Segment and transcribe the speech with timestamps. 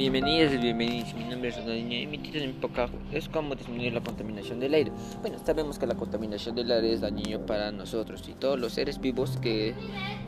[0.00, 1.12] Bienvenidos y bienvenidos.
[1.12, 4.72] Mi nombre es Ronaldinho y mi título en podcast es cómo disminuir la contaminación del
[4.72, 4.92] aire.
[5.20, 8.98] Bueno, sabemos que la contaminación del aire es dañino para nosotros y todos los seres
[8.98, 9.74] vivos que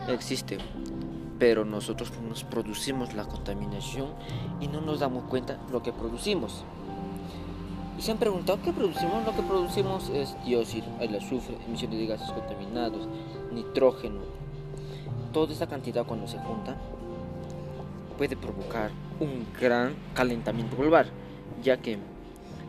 [0.09, 0.59] existen.
[1.39, 4.09] Pero nosotros nos producimos la contaminación
[4.61, 6.65] y no nos damos cuenta lo que producimos.
[7.99, 9.25] Y se han preguntado qué producimos.
[9.25, 13.09] Lo que producimos es dióxido, el azufre, emisiones de gases contaminados,
[13.51, 14.21] nitrógeno.
[15.33, 16.77] Toda esa cantidad cuando se junta
[18.19, 18.91] puede provocar
[19.23, 21.07] un gran calentamiento global,
[21.63, 21.99] ya que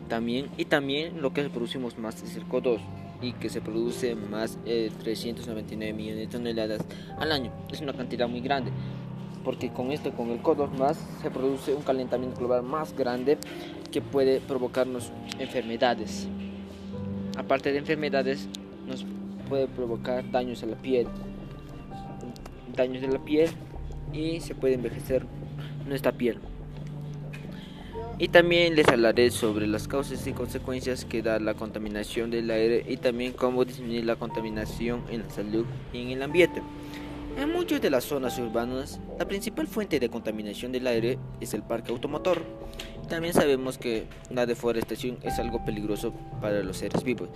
[0.08, 2.78] también y también lo que producimos más es el CO2
[3.20, 6.84] y que se produce más de 399 millones de toneladas
[7.18, 7.52] al año.
[7.72, 8.70] Es una cantidad muy grande,
[9.44, 13.38] porque con esto, con el CO2 más, se produce un calentamiento global más grande
[13.90, 16.28] que puede provocarnos enfermedades.
[17.36, 18.48] Aparte de enfermedades,
[18.86, 19.04] nos
[19.48, 21.06] puede provocar daños a la piel,
[22.76, 23.50] daños de la piel
[24.12, 25.26] y se puede envejecer
[25.86, 26.38] nuestra piel.
[28.16, 32.84] Y también les hablaré sobre las causas y consecuencias que da la contaminación del aire
[32.88, 36.62] y también cómo disminuir la contaminación en la salud y en el ambiente.
[37.36, 41.64] En muchas de las zonas urbanas, la principal fuente de contaminación del aire es el
[41.64, 42.42] parque automotor.
[43.08, 47.30] También sabemos que la deforestación es algo peligroso para los seres vivos,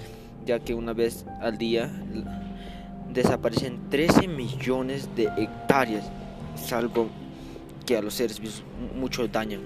[0.47, 1.91] ya que una vez al día
[3.13, 6.09] desaparecen 13 millones de hectáreas.
[6.55, 7.09] Es algo
[7.89, 8.63] que a los seres vivos
[8.95, 9.61] mucho daño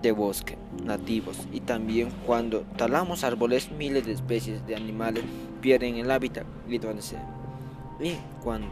[0.00, 1.36] de bosque nativos.
[1.52, 5.22] Y también cuando talamos árboles miles de especies de animales
[5.60, 8.66] pierden el hábitat y y cuando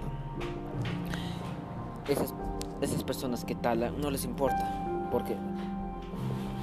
[2.09, 2.33] esas,
[2.81, 5.37] esas personas que talan no les importa porque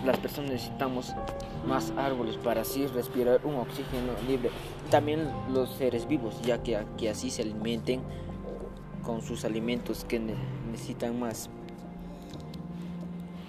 [0.04, 1.14] las personas necesitamos
[1.68, 4.50] más árboles para así respirar un oxígeno libre.
[4.90, 8.02] También los seres vivos ya que, que así se alimenten
[9.04, 10.20] con sus alimentos que
[10.76, 11.50] necesitan más.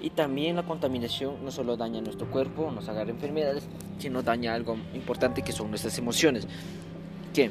[0.00, 3.66] Y también la contaminación no solo daña nuestro cuerpo, nos agarra enfermedades,
[3.98, 6.46] sino daña algo importante que son nuestras emociones,
[7.34, 7.50] que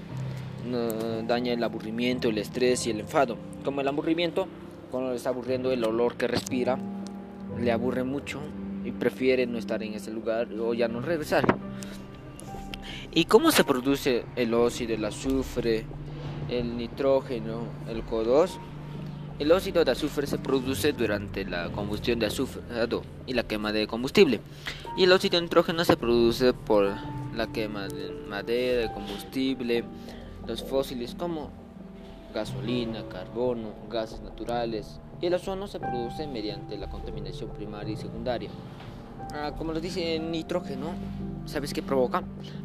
[1.28, 3.38] daña el aburrimiento, el estrés y el enfado.
[3.66, 4.48] Como el aburrimiento,
[4.92, 6.78] cuando le está aburriendo el olor que respira,
[7.60, 8.40] le aburre mucho
[8.86, 11.46] y prefiere no estar en ese lugar o ya no regresar.
[13.14, 15.86] ¿Y cómo se produce el óxido, el azufre,
[16.50, 18.52] el nitrógeno, el CO2.
[19.38, 22.62] El óxido de azufre se produce durante la combustión de azufre
[23.28, 24.40] y la quema de combustible.
[24.96, 26.88] Y el óxido de nitrógeno se produce por
[27.36, 29.84] la quema de madera, de combustible,
[30.48, 31.50] los fósiles como
[32.34, 35.02] gasolina, carbono, gases naturales.
[35.20, 38.50] Y el ozono se produce mediante la contaminación primaria y secundaria.
[39.34, 40.94] Ah, como lo dice el nitrógeno,
[41.46, 42.24] ¿sabes qué provoca?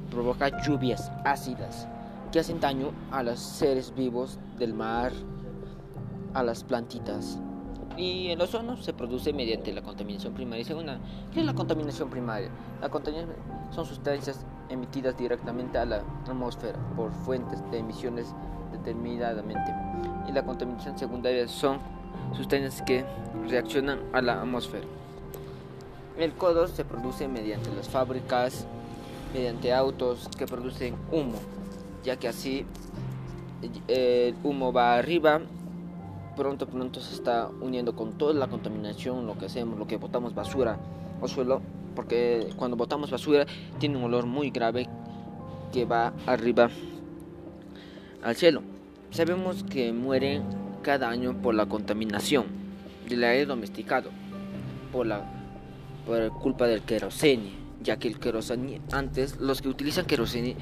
[0.08, 1.88] Provoca lluvias ácidas
[2.30, 5.10] que hacen daño a los seres vivos del mar,
[6.34, 7.38] a las plantitas.
[7.96, 10.98] Y el ozono se produce mediante la contaminación primaria y segunda.
[11.32, 12.48] ¿Qué es la contaminación primaria?
[12.80, 13.36] La contaminación
[13.70, 18.34] son sustancias emitidas directamente a la atmósfera por fuentes de emisiones
[18.72, 19.74] determinadamente.
[20.28, 21.78] Y la contaminación secundaria son
[22.36, 23.04] sustancias que
[23.48, 24.86] reaccionan a la atmósfera.
[26.16, 28.66] El CO2 se produce mediante las fábricas,
[29.34, 31.38] mediante autos que producen humo
[32.04, 32.64] ya que así
[33.88, 35.40] el humo va arriba,
[36.36, 40.34] pronto pronto se está uniendo con toda la contaminación, lo que hacemos, lo que botamos
[40.34, 40.78] basura
[41.20, 41.60] o suelo,
[41.94, 43.46] porque cuando botamos basura
[43.78, 44.88] tiene un olor muy grave
[45.72, 46.70] que va arriba
[48.22, 48.62] al cielo.
[49.10, 50.42] Sabemos que mueren
[50.82, 52.46] cada año por la contaminación
[53.08, 54.10] del aire domesticado,
[54.92, 55.40] por la
[56.06, 57.52] por culpa del querosene,
[57.82, 60.56] ya que el querosene antes los que utilizan querosene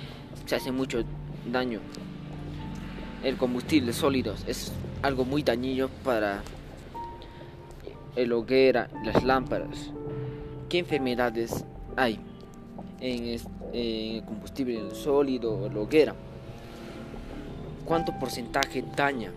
[0.47, 1.03] se hace mucho
[1.51, 1.81] daño.
[3.23, 6.43] El combustible sólido es algo muy dañino para
[8.15, 9.91] el hoguera, las lámparas.
[10.69, 11.65] ¿Qué enfermedades
[11.97, 12.21] hay
[13.01, 13.41] en,
[13.73, 16.15] el combustible sólido o la hoguera?
[17.85, 19.33] ¿Cuánto porcentaje daña?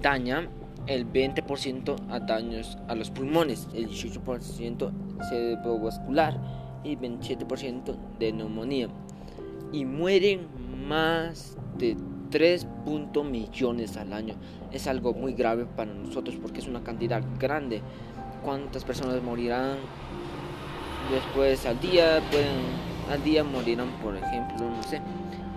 [0.00, 0.48] Daña
[0.86, 4.90] el 20% a daños a los pulmones, el 18%
[5.28, 6.40] cerebrovascular
[6.82, 8.88] y 27% de neumonía.
[9.70, 10.48] Y mueren
[10.88, 11.96] más de
[12.32, 12.66] 3
[13.22, 14.34] millones al año.
[14.72, 17.82] Es algo muy grave para nosotros porque es una cantidad grande.
[18.42, 19.76] ¿Cuántas personas morirán
[21.12, 22.20] después al día?
[22.30, 25.00] Pueden al día morirán, por ejemplo, no sé.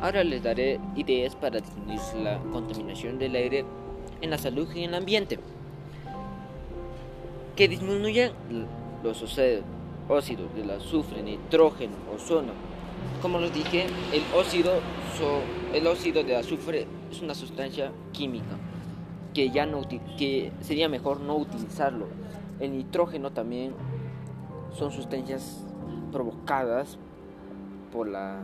[0.01, 3.63] Ahora les daré ideas para disminuir la contaminación del aire
[4.21, 5.39] en la salud y en el ambiente.
[7.55, 8.33] Que disminuyan
[9.03, 9.23] los
[10.09, 12.51] óxidos del azufre, nitrógeno, ozono,
[13.21, 14.73] como les dije, el óxido,
[15.73, 18.57] el óxido de azufre es una sustancia química
[19.35, 19.81] que ya no
[20.17, 22.07] que sería mejor no utilizarlo,
[22.61, 23.73] El nitrógeno también
[24.77, 25.65] son sustancias
[26.13, 26.97] provocadas
[27.91, 28.39] por la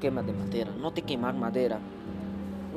[0.00, 0.70] quema de madera.
[0.80, 1.80] No te quemar madera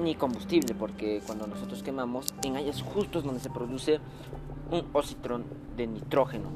[0.01, 3.99] ni combustible, porque cuando nosotros quemamos en áreas justos donde se produce
[4.71, 5.45] un ocitrón
[5.77, 6.49] de nitrógeno.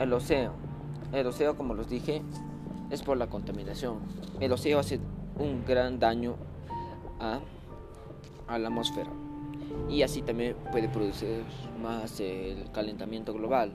[0.00, 0.54] El océano.
[1.12, 2.22] El océano, como los dije,
[2.90, 3.98] es por la contaminación.
[4.40, 5.00] El océano hace
[5.38, 6.36] un gran daño
[7.20, 7.40] a,
[8.46, 9.10] a la atmósfera
[9.88, 11.44] y así también puede producir
[11.82, 13.72] más el calentamiento global.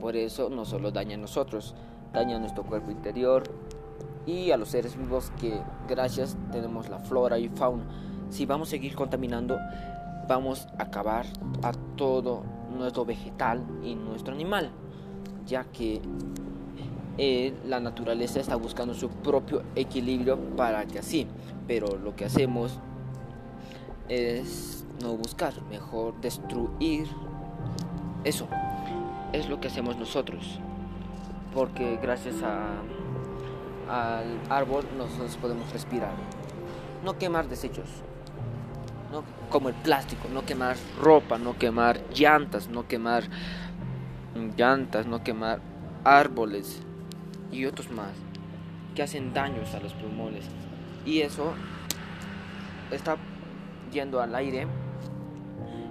[0.00, 1.74] Por eso no solo daña a nosotros,
[2.12, 3.44] daña a nuestro cuerpo interior
[4.26, 7.84] y a los seres vivos que gracias tenemos la flora y fauna.
[8.28, 9.56] Si vamos a seguir contaminando,
[10.28, 11.26] vamos a acabar
[11.62, 12.42] a todo
[12.76, 14.70] nuestro vegetal y nuestro animal,
[15.46, 16.02] ya que
[17.18, 21.26] eh, la naturaleza está buscando su propio equilibrio para que así,
[21.66, 22.78] pero lo que hacemos
[24.08, 27.06] es no buscar, mejor destruir
[28.24, 28.46] eso.
[29.32, 30.60] Es lo que hacemos nosotros,
[31.54, 32.82] porque gracias a,
[33.88, 36.12] al árbol nosotros podemos respirar.
[37.02, 37.88] No quemar desechos,
[39.10, 43.24] no, como el plástico, no quemar ropa, no quemar llantas, no quemar
[44.56, 45.60] llantas, no quemar
[46.04, 46.82] árboles
[47.52, 48.12] y otros más
[48.94, 50.44] que hacen daños a los pulmones.
[51.04, 51.52] Y eso
[52.90, 53.16] está
[53.92, 54.66] yendo al aire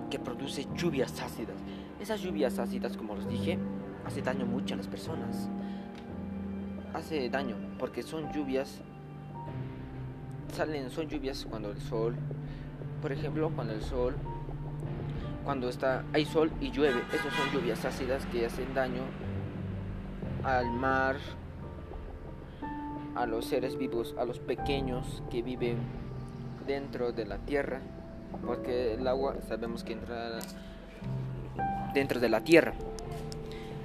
[0.10, 1.56] que produce lluvias ácidas.
[2.00, 3.58] Esas lluvias ácidas, como les dije,
[4.06, 5.50] hace daño mucho a las personas.
[6.94, 8.82] Hace daño porque son lluvias
[10.54, 12.16] salen son lluvias cuando el sol,
[13.02, 14.16] por ejemplo, cuando el sol
[15.44, 19.04] cuando está hay sol y llueve, esas son lluvias ácidas que hacen daño
[20.44, 21.18] al mar,
[23.16, 25.78] a los seres vivos, a los pequeños que viven
[26.68, 27.82] dentro de la tierra,
[28.46, 30.40] porque el agua sabemos que entra
[31.94, 32.74] dentro de la tierra.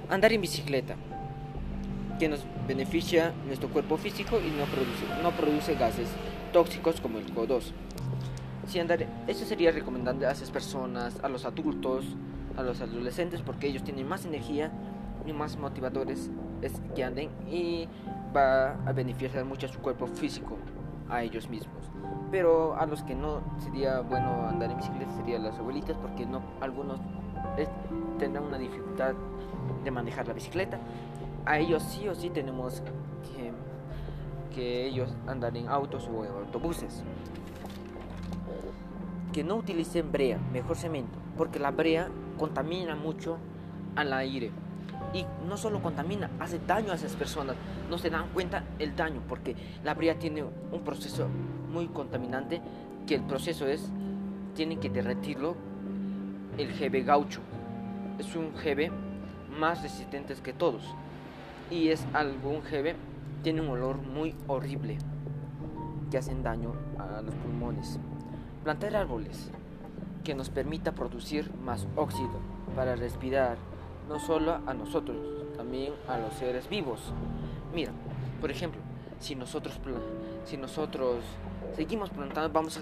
[0.09, 0.95] Andar en bicicleta,
[2.19, 6.09] que nos beneficia nuestro cuerpo físico y no produce, no produce gases
[6.51, 7.71] tóxicos como el CO2.
[8.67, 12.05] Si andar, eso sería recomendable a esas personas, a los adultos,
[12.57, 14.71] a los adolescentes, porque ellos tienen más energía
[15.25, 16.29] y más motivadores
[16.95, 17.87] que anden y
[18.35, 20.57] va a beneficiar mucho a su cuerpo físico,
[21.09, 21.89] a ellos mismos.
[22.31, 26.41] Pero a los que no sería bueno andar en bicicleta serían las abuelitas porque no
[26.61, 26.99] algunos
[28.17, 29.13] tendrán una dificultad
[29.83, 30.79] de manejar la bicicleta.
[31.45, 33.51] A ellos sí o sí tenemos que,
[34.55, 37.03] que ellos andar en autos o en autobuses.
[39.33, 43.37] Que no utilicen brea, mejor cemento, porque la brea contamina mucho
[43.95, 44.51] al aire
[45.13, 47.55] y no solo contamina, hace daño a esas personas.
[47.89, 51.27] No se dan cuenta el daño porque la brea tiene un proceso
[51.71, 52.61] muy contaminante
[53.05, 53.91] que el proceso es,
[54.55, 55.55] tienen que derretirlo
[56.57, 57.41] el GB gaucho.
[58.19, 58.91] Es un GB
[59.59, 60.83] más resistente que todos
[61.69, 62.95] y es algún GB
[63.43, 64.97] tiene un olor muy horrible
[66.09, 67.99] que hacen daño a los pulmones.
[68.63, 69.49] Plantar árboles
[70.23, 72.39] que nos permita producir más óxido
[72.75, 73.57] para respirar
[74.11, 75.17] no solo a nosotros,
[75.55, 76.99] también a los seres vivos.
[77.73, 77.91] Mira,
[78.41, 78.81] por ejemplo,
[79.19, 79.79] si nosotros,
[80.43, 81.23] si nosotros
[81.75, 82.81] seguimos plantando, vamos a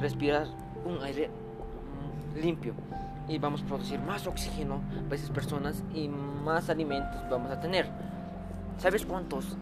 [0.00, 0.46] respirar
[0.84, 2.74] un aire mm, limpio
[3.28, 7.86] y vamos a producir más oxígeno para esas personas y más alimentos vamos a tener.
[8.78, 9.56] ¿Sabes cuántos,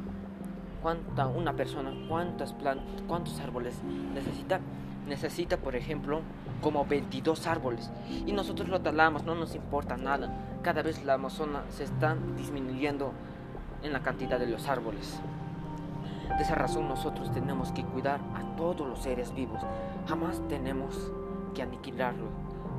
[0.82, 3.74] cuánta una persona, cuántas plantas, cuántos árboles
[4.14, 4.60] necesita?
[5.08, 6.20] Necesita, por ejemplo,
[6.62, 7.90] como 22 árboles
[8.26, 10.53] y nosotros lo talamos, no nos importa nada.
[10.64, 13.12] Cada vez la Amazona se está disminuyendo
[13.82, 15.20] en la cantidad de los árboles.
[16.38, 19.60] De esa razón nosotros tenemos que cuidar a todos los seres vivos.
[20.08, 21.12] Jamás tenemos
[21.54, 22.28] que aniquilarlo,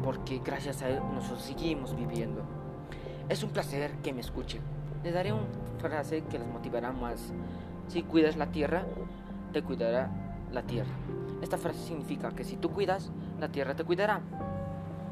[0.04, 2.42] porque gracias a él nosotros seguimos viviendo.
[3.30, 4.63] Es un placer que me escuchen.
[5.04, 5.44] Les daré una
[5.77, 7.34] frase que les motivará más.
[7.88, 8.84] Si cuidas la tierra,
[9.54, 10.10] te cuidará
[10.51, 10.89] la tierra.
[11.44, 14.22] Esta frase significa que si tú cuidas, la tierra te cuidará.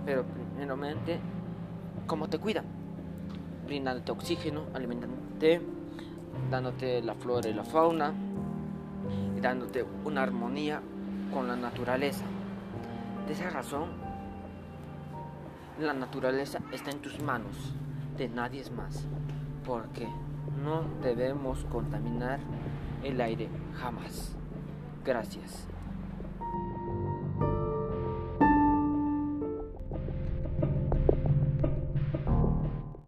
[0.08, 1.20] Pero primeramente,
[2.08, 2.64] ¿cómo te cuida?
[3.66, 5.62] Brindándote oxígeno, alimentándote,
[6.50, 8.14] dándote la flora y la fauna,
[9.38, 10.82] y dándote una armonía
[11.34, 12.26] con la naturaleza.
[13.28, 13.90] De esa razón,
[15.80, 17.74] la naturaleza está en tus manos,
[18.18, 19.06] de nadie más,
[19.66, 20.08] porque
[20.64, 22.40] no debemos contaminar
[23.04, 24.36] el aire jamás.
[25.04, 25.68] Gracias.